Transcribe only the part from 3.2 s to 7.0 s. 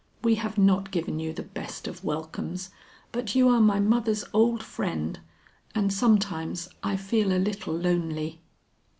you are my mother's old friend, and sometimes I